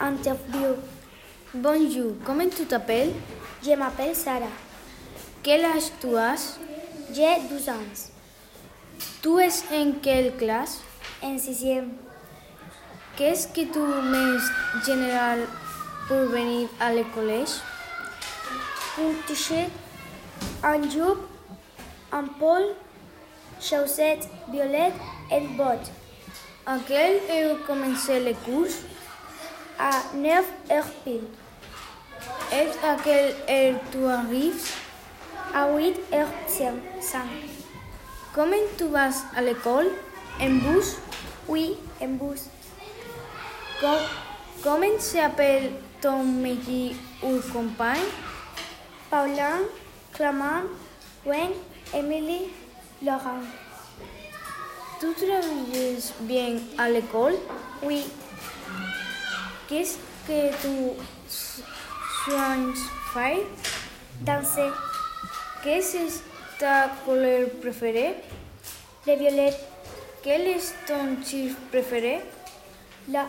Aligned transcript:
Interview. 0.00 0.76
Bonjour, 1.54 2.12
comment 2.24 2.48
tu 2.48 2.64
t'appelles 2.64 3.12
Je 3.64 3.70
m'appelle 3.74 4.14
Sarah. 4.14 4.46
Quel 5.42 5.64
âge 5.64 5.90
tu 6.00 6.16
as 6.16 6.58
J'ai 7.12 7.36
12 7.50 7.68
ans. 7.68 8.08
Tu 9.22 9.28
es 9.40 9.80
en 9.80 9.92
quelle 10.02 10.36
classe 10.36 10.80
En 11.22 11.38
sixième. 11.38 11.90
Qu'est-ce 13.16 13.48
que 13.48 13.60
tu 13.60 13.78
mets 13.78 14.84
général 14.84 15.40
pour 16.08 16.16
venir 16.28 16.68
à 16.80 16.92
l'école 16.92 17.44
Un 18.98 19.26
t-shirt, 19.26 19.70
un 20.64 20.82
jupe, 20.90 21.22
un 22.10 22.24
pôle, 22.24 22.74
chaussettes 23.60 24.28
violettes 24.50 24.92
et 25.30 25.40
bottes. 25.56 25.90
À 26.66 26.76
quelle 26.86 27.20
heure 27.30 27.56
commence 27.66 28.08
les 28.08 28.34
cours 28.34 28.66
À 29.78 29.90
9 30.14 30.44
heures 30.70 30.84
pile. 31.04 31.24
Et 32.52 32.86
à 32.86 32.96
quelle 33.02 33.34
heure 33.48 33.80
tu 33.90 34.04
arrives? 34.04 34.70
À 35.54 35.70
8 35.74 35.96
heures 36.14 36.28
5. 36.48 37.20
Comment 38.34 38.56
tu 38.78 38.84
vas 38.84 39.10
à 39.36 39.42
l'école? 39.42 39.88
En 40.40 40.50
bus? 40.50 40.96
Oui, 41.48 41.76
en 42.00 42.08
bus. 42.08 42.44
Com- 43.80 44.06
Comment 44.62 44.98
s'appelle 45.00 45.72
ton 46.00 46.22
meilleur 46.22 46.94
ou 47.22 47.40
compagne 47.52 47.98
Paulin, 49.10 49.58
Clément, 50.14 50.62
Gwen, 51.24 51.50
Emily, 51.92 52.48
Laurent. 53.04 53.42
Tu 55.00 55.12
travailles 55.14 55.98
bien 56.20 56.58
à 56.78 56.88
l'école? 56.88 57.34
Oui, 57.82 58.04
Qu'est-ce 59.72 59.96
que 60.26 60.50
tu 60.60 61.00
soins 62.26 62.74
faire 63.14 63.38
danser. 64.20 64.70
Qu'est-ce 65.64 65.96
que 65.96 66.58
ta 66.58 66.90
couleur 67.06 67.48
Les 69.06 69.16
violettes, 69.16 69.66
Quel 70.22 70.42
est 70.42 70.74
ton 70.86 71.24
chiffre 71.24 71.56
préféré 71.70 72.20
le 73.08 73.16
1. 73.16 73.22